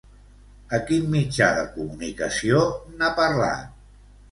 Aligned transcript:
A 0.77 0.79
quin 0.87 1.05
mitjà 1.15 1.51
de 1.59 1.67
comunicació 1.77 2.65
n'ha 2.97 3.13
parlat? 3.23 3.81